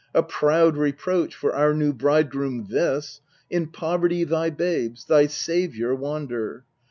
[0.15, 6.65] A proud reproach for our new bridegroom this In poverty thy babes, thy saviour, wander